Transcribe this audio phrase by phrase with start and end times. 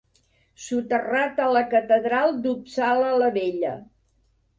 [0.67, 3.75] Soterrat a la catedral d'Uppsala la Vella.